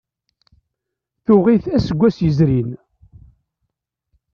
Tuɣ-it 1.25 1.65
aseggas 1.75 2.17
yezrin. 2.23 2.69